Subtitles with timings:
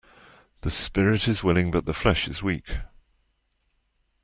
[0.61, 2.77] The spirit is willing but the flesh is weak.